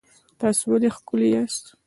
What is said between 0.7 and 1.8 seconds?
ولې ښکلي یاست؟